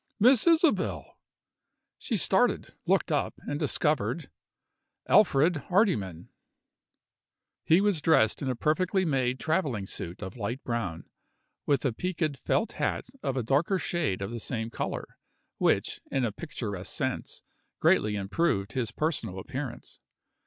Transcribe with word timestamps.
"Miss 0.19 0.47
Isabel!" 0.47 1.19
She 1.99 2.17
started, 2.17 2.73
looked 2.87 3.11
up, 3.11 3.35
and 3.47 3.59
discovered 3.59 4.31
Alfred 5.07 5.57
Hardyman. 5.69 6.29
He 7.63 7.81
was 7.81 8.01
dressed 8.01 8.41
in 8.41 8.49
a 8.49 8.55
perfectly 8.55 9.05
made 9.05 9.39
travelling 9.39 9.85
suit 9.85 10.23
of 10.23 10.35
light 10.35 10.63
brown, 10.63 11.03
with 11.67 11.85
a 11.85 11.93
peaked 11.93 12.37
felt 12.37 12.71
hat 12.71 13.05
of 13.21 13.37
a 13.37 13.43
darker 13.43 13.77
shade 13.77 14.23
of 14.23 14.31
the 14.31 14.39
same 14.39 14.71
color, 14.71 15.17
which, 15.59 16.01
in 16.09 16.25
a 16.25 16.31
picturesque 16.31 16.91
sense, 16.91 17.43
greatly 17.79 18.15
improved 18.15 18.71
his 18.73 18.91
personal 18.91 19.37
appearance. 19.37 19.99